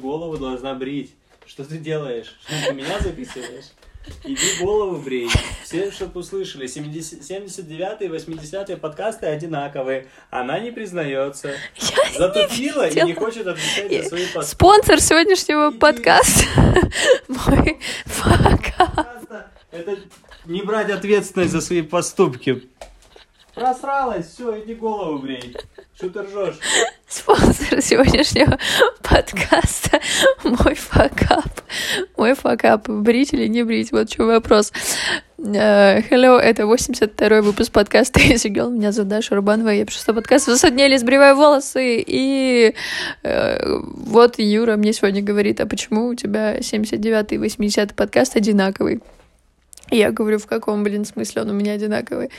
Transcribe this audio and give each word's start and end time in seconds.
голову 0.00 0.36
должна 0.36 0.74
брить. 0.74 1.14
Что 1.46 1.64
ты 1.64 1.78
делаешь? 1.78 2.36
Что 2.46 2.68
ты 2.68 2.74
меня 2.74 2.98
записываешь? 3.00 3.66
Иди 4.24 4.58
голову 4.60 4.96
брей. 4.98 5.28
Все, 5.64 5.90
чтобы 5.90 6.20
услышали, 6.20 6.66
70, 6.66 7.22
79 7.22 8.02
и 8.02 8.08
80 8.08 8.80
подкасты 8.80 9.26
одинаковые. 9.26 10.06
Она 10.30 10.58
не 10.58 10.70
признается. 10.70 11.54
Я 11.76 12.18
Затупила 12.18 12.88
не 12.88 13.00
и 13.00 13.04
не 13.04 13.14
хочет 13.14 13.46
отвечать 13.46 14.02
за 14.04 14.08
свои 14.08 14.26
поступки. 14.26 14.50
Спонсор 14.50 15.00
сегодняшнего 15.00 15.70
Иди. 15.70 15.78
подкаста 15.78 16.44
мой. 17.28 17.78
Подкаста 18.22 19.50
Это 19.70 19.98
не 20.46 20.62
брать 20.62 20.90
ответственность 20.90 21.52
за 21.52 21.60
свои 21.60 21.82
поступки. 21.82 22.68
Просралась, 23.60 24.26
все, 24.26 24.58
иди 24.58 24.74
голову 24.74 25.18
брей. 25.18 25.54
Что 25.94 26.08
ты 26.08 26.22
ржешь? 26.22 26.58
Спонсор 27.06 27.82
сегодняшнего 27.82 28.58
подкаста 29.02 30.00
мой 30.44 30.74
факап. 30.74 31.60
Мой 32.16 32.32
факап. 32.32 32.88
Брить 32.88 33.34
или 33.34 33.48
не 33.48 33.62
брить? 33.62 33.92
Вот 33.92 34.10
что 34.10 34.24
вопрос. 34.24 34.72
Э, 35.36 36.00
Hello, 36.08 36.38
это 36.38 36.62
82-й 36.62 37.42
выпуск 37.42 37.70
подкаста 37.70 38.18
«Сигел». 38.38 38.70
Меня 38.70 38.92
зовут 38.92 39.10
Даша 39.10 39.34
Рубанова. 39.34 39.68
Я 39.68 39.84
пишу 39.84 40.00
подкаст 40.06 40.46
«Высотнели, 40.46 40.96
сбривая 40.96 41.34
волосы». 41.34 42.02
И 42.06 42.74
э, 43.22 43.78
вот 43.78 44.38
Юра 44.38 44.76
мне 44.76 44.94
сегодня 44.94 45.22
говорит, 45.22 45.60
а 45.60 45.66
почему 45.66 46.06
у 46.06 46.14
тебя 46.14 46.56
79-й 46.60 47.34
и 47.34 47.38
80-й 47.38 47.94
подкаст 47.94 48.36
одинаковый? 48.36 49.02
Я 49.90 50.12
говорю, 50.12 50.38
в 50.38 50.46
каком, 50.46 50.84
блин, 50.84 51.04
смысле 51.04 51.42
он 51.42 51.50
у 51.50 51.52
меня 51.52 51.72
одинаковый? 51.72 52.30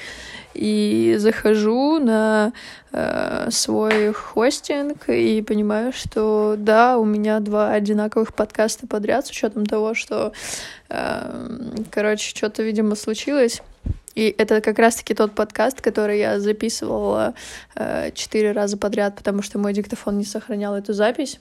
И 0.54 1.16
захожу 1.18 2.00
на 2.00 2.54
э, 2.92 3.50
свой 3.52 4.14
хостинг 4.14 5.10
и 5.10 5.42
понимаю, 5.42 5.92
что 5.94 6.56
да, 6.58 6.98
у 6.98 7.06
меня 7.06 7.40
два 7.40 7.72
одинаковых 7.72 8.34
подкаста 8.34 8.88
подряд, 8.88 9.28
с 9.28 9.32
учетом 9.32 9.66
того, 9.66 9.94
что, 9.94 10.32
э, 10.90 11.48
короче, 11.90 12.30
что-то, 12.36 12.64
видимо, 12.64 12.96
случилось. 12.96 13.62
И 14.16 14.34
это 14.38 14.62
как 14.62 14.78
раз-таки 14.80 15.14
тот 15.14 15.34
подкаст, 15.34 15.82
который 15.82 16.20
я 16.20 16.40
записывала 16.40 17.34
э, 17.76 18.12
четыре 18.14 18.52
раза 18.52 18.78
подряд, 18.78 19.16
потому 19.16 19.42
что 19.42 19.58
мой 19.58 19.74
диктофон 19.74 20.18
не 20.18 20.26
сохранял 20.26 20.76
эту 20.76 20.94
запись. 20.94 21.40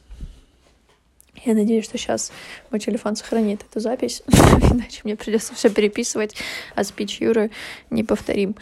Я 1.44 1.54
надеюсь, 1.54 1.84
что 1.84 1.98
сейчас 1.98 2.32
мой 2.70 2.80
телефон 2.80 3.16
сохранит 3.16 3.62
эту 3.68 3.80
запись, 3.80 4.22
иначе 4.28 5.00
мне 5.04 5.16
придется 5.16 5.54
все 5.54 5.70
переписывать, 5.70 6.36
а 6.74 6.84
спич 6.84 7.20
Юры 7.20 7.50
не 7.90 8.04
повторим. 8.04 8.56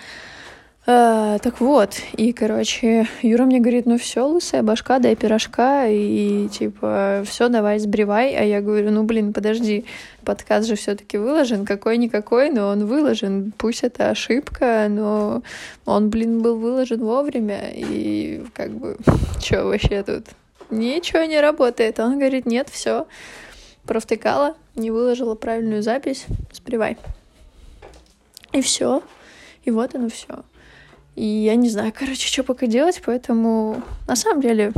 А, 0.90 1.38
так 1.40 1.60
вот, 1.60 1.96
и, 2.16 2.32
короче, 2.32 3.06
Юра 3.20 3.44
мне 3.44 3.60
говорит, 3.60 3.84
ну 3.84 3.98
все, 3.98 4.26
лысая 4.26 4.62
башка, 4.62 4.98
дай 5.00 5.16
пирожка, 5.16 5.86
и 5.86 6.48
типа, 6.48 7.24
все, 7.26 7.50
давай 7.50 7.78
сбривай. 7.78 8.34
А 8.34 8.42
я 8.42 8.62
говорю, 8.62 8.90
ну 8.90 9.02
блин, 9.02 9.34
подожди, 9.34 9.84
подкаст 10.24 10.66
же 10.66 10.76
все-таки 10.76 11.18
выложен, 11.18 11.66
какой-никакой, 11.66 12.48
но 12.48 12.68
он 12.68 12.86
выложен. 12.86 13.52
Пусть 13.58 13.84
это 13.84 14.08
ошибка, 14.08 14.86
но 14.88 15.42
он, 15.84 16.08
блин, 16.08 16.40
был 16.40 16.56
выложен 16.56 17.00
вовремя, 17.00 17.60
и 17.70 18.42
как 18.54 18.70
бы, 18.70 18.96
что 19.44 19.66
вообще 19.66 20.02
тут? 20.02 20.24
Ничего 20.70 21.24
не 21.24 21.40
работает. 21.40 21.98
Он 21.98 22.18
говорит, 22.18 22.46
нет, 22.46 22.68
все, 22.68 23.06
провтыкала, 23.84 24.56
не 24.74 24.90
выложила 24.90 25.34
правильную 25.34 25.82
запись, 25.82 26.26
сбривай. 26.52 26.96
И 28.52 28.60
все. 28.60 29.02
И 29.64 29.70
вот 29.70 29.94
оно 29.94 30.08
все. 30.08 30.44
И 31.14 31.24
я 31.24 31.56
не 31.56 31.68
знаю, 31.68 31.92
короче, 31.96 32.28
что 32.28 32.44
пока 32.44 32.66
делать, 32.66 33.02
поэтому 33.04 33.82
на 34.06 34.14
самом 34.16 34.40
деле 34.40 34.72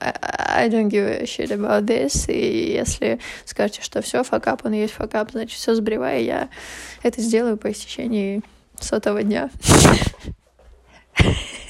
I 0.00 0.34
I 0.54 0.68
don't 0.68 0.88
give 0.88 1.04
a 1.04 1.24
shit 1.24 1.50
about 1.50 1.84
this. 1.84 2.30
И 2.32 2.72
если 2.72 3.18
скажете, 3.44 3.82
что 3.82 4.00
все, 4.02 4.22
факап, 4.22 4.64
он 4.64 4.72
есть 4.72 4.94
факап, 4.94 5.32
значит, 5.32 5.58
все 5.58 5.74
сбривай, 5.74 6.24
я 6.24 6.48
это 7.02 7.20
сделаю 7.20 7.56
по 7.56 7.72
истечении 7.72 8.42
сотого 8.78 9.22
дня. 9.22 9.50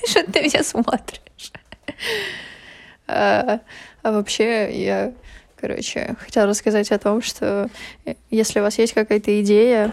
Что 0.06 0.30
ты 0.30 0.42
меня 0.42 0.62
смотришь? 0.62 1.52
А 3.06 3.60
а 4.04 4.12
вообще, 4.12 4.70
я, 4.84 5.15
короче, 5.56 6.15
хотела 6.20 6.47
рассказать 6.47 6.92
о 6.92 6.98
том, 6.98 7.22
что 7.22 7.70
э, 8.04 8.15
если 8.31 8.60
у 8.60 8.62
вас 8.62 8.78
есть 8.78 8.92
какая-то 8.92 9.41
идея, 9.41 9.91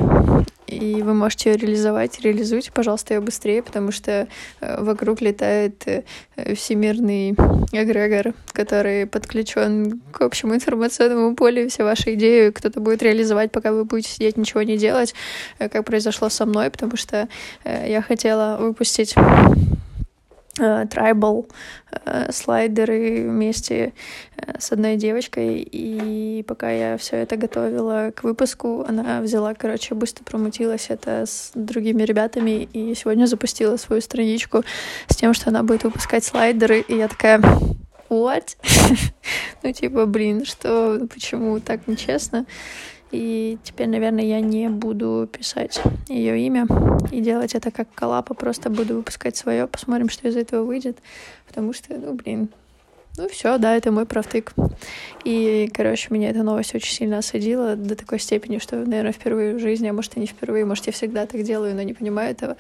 и 0.67 1.01
вы 1.01 1.13
можете 1.13 1.51
ее 1.51 1.57
реализовать, 1.57 2.19
реализуйте, 2.19 2.73
пожалуйста, 2.73 3.13
ее 3.13 3.21
быстрее, 3.21 3.63
потому 3.63 3.93
что 3.93 4.27
э, 4.59 4.83
вокруг 4.83 5.21
летает 5.21 5.81
э, 5.85 6.03
всемирный 6.55 7.31
эгрегор, 7.71 8.33
который 8.51 9.07
подключен 9.07 10.01
к 10.11 10.19
общему 10.23 10.55
информационному 10.55 11.33
полю, 11.33 11.69
все 11.69 11.85
ваши 11.85 12.15
идеи 12.15 12.49
кто-то 12.49 12.81
будет 12.81 13.01
реализовать, 13.01 13.53
пока 13.53 13.71
вы 13.71 13.85
будете 13.85 14.09
сидеть, 14.09 14.35
ничего 14.35 14.61
не 14.63 14.77
делать, 14.77 15.15
как 15.57 15.85
произошло 15.85 16.27
со 16.27 16.45
мной, 16.45 16.69
потому 16.69 16.97
что 16.97 17.29
я 17.63 18.01
хотела 18.01 18.57
выпустить 18.59 19.15
трайбл 20.89 21.47
э, 21.91 22.31
слайдеры 22.31 23.27
вместе 23.27 23.93
э, 24.37 24.59
с 24.59 24.71
одной 24.71 24.95
девочкой, 24.95 25.59
и 25.59 26.43
пока 26.47 26.69
я 26.71 26.97
все 26.97 27.17
это 27.17 27.37
готовила 27.37 28.11
к 28.15 28.23
выпуску, 28.23 28.85
она 28.87 29.21
взяла, 29.21 29.53
короче, 29.53 29.95
быстро 29.95 30.23
промутилась 30.23 30.87
это 30.89 31.25
с 31.25 31.51
другими 31.55 32.03
ребятами, 32.03 32.69
и 32.73 32.93
сегодня 32.95 33.25
запустила 33.25 33.77
свою 33.77 34.01
страничку 34.01 34.63
с 35.07 35.15
тем, 35.15 35.33
что 35.33 35.49
она 35.49 35.63
будет 35.63 35.83
выпускать 35.83 36.23
слайдеры, 36.23 36.79
и 36.79 36.95
я 36.95 37.07
такая, 37.07 37.41
what? 38.09 38.57
ну, 39.63 39.71
типа, 39.71 40.05
блин, 40.05 40.45
что, 40.45 41.07
почему 41.11 41.59
так 41.59 41.87
нечестно? 41.87 42.45
И 43.11 43.57
теперь, 43.63 43.87
наверное, 43.87 44.23
я 44.23 44.39
не 44.39 44.69
буду 44.69 45.27
писать 45.31 45.81
ее 46.07 46.39
имя 46.39 46.65
и 47.11 47.19
делать 47.19 47.55
это 47.55 47.71
как 47.71 47.93
коллапа, 47.93 48.33
просто 48.33 48.69
буду 48.69 48.95
выпускать 48.95 49.35
свое, 49.35 49.67
посмотрим, 49.67 50.09
что 50.09 50.27
из 50.27 50.37
этого 50.37 50.63
выйдет, 50.63 50.97
потому 51.47 51.73
что, 51.73 51.93
ну, 51.97 52.13
блин, 52.13 52.49
ну 53.17 53.27
все, 53.27 53.57
да, 53.57 53.75
это 53.75 53.91
мой 53.91 54.05
правтык. 54.05 54.53
И, 55.25 55.69
короче, 55.73 56.07
меня 56.11 56.29
эта 56.29 56.43
новость 56.43 56.73
очень 56.73 56.93
сильно 56.93 57.17
осадила 57.17 57.75
до 57.75 57.95
такой 57.95 58.19
степени, 58.19 58.57
что, 58.57 58.77
наверное, 58.77 59.11
впервые 59.11 59.55
в 59.55 59.59
жизни, 59.59 59.87
а 59.87 59.93
может 59.93 60.15
и 60.15 60.19
не 60.21 60.27
впервые, 60.27 60.63
может, 60.63 60.87
я 60.87 60.93
всегда 60.93 61.25
так 61.25 61.43
делаю, 61.43 61.75
но 61.75 61.81
не 61.81 61.93
понимаю 61.93 62.31
этого. 62.31 62.55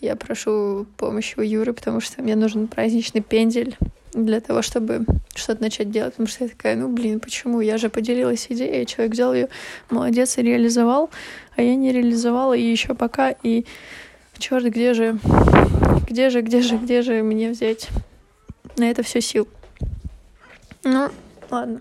Я 0.00 0.14
прошу 0.14 0.86
помощи 0.96 1.34
у 1.38 1.42
Юры, 1.42 1.72
потому 1.72 2.00
что 2.00 2.22
мне 2.22 2.36
нужен 2.36 2.68
праздничный 2.68 3.20
пендель 3.20 3.76
для 4.24 4.40
того, 4.40 4.62
чтобы 4.62 5.04
что-то 5.34 5.62
начать 5.62 5.90
делать. 5.90 6.14
Потому 6.14 6.28
что 6.28 6.44
я 6.44 6.50
такая, 6.50 6.76
ну, 6.76 6.88
блин, 6.88 7.20
почему? 7.20 7.60
Я 7.60 7.78
же 7.78 7.90
поделилась 7.90 8.46
идеей, 8.48 8.86
человек 8.86 9.12
взял 9.12 9.34
ее, 9.34 9.48
молодец, 9.90 10.38
и 10.38 10.42
реализовал, 10.42 11.10
а 11.56 11.62
я 11.62 11.76
не 11.76 11.92
реализовала, 11.92 12.54
и 12.54 12.62
еще 12.62 12.94
пока, 12.94 13.30
и 13.30 13.64
черт, 14.38 14.64
где 14.64 14.94
же, 14.94 15.18
где 16.08 16.30
же, 16.30 16.40
где 16.40 16.62
же, 16.62 16.76
где 16.78 17.02
же 17.02 17.22
мне 17.22 17.50
взять 17.50 17.88
на 18.76 18.90
это 18.90 19.02
все 19.02 19.20
сил? 19.20 19.46
Ну, 20.82 21.10
ладно. 21.50 21.80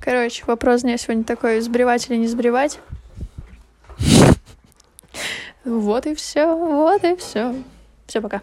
Короче, 0.00 0.44
вопрос 0.46 0.82
дня 0.82 0.96
сегодня 0.96 1.24
такой, 1.24 1.60
сбривать 1.60 2.08
или 2.08 2.16
не 2.16 2.26
сбривать? 2.26 2.78
Вот 5.64 6.06
и 6.06 6.14
все, 6.14 6.54
вот 6.54 7.04
и 7.04 7.16
все. 7.16 7.54
Все, 8.06 8.22
пока. 8.22 8.42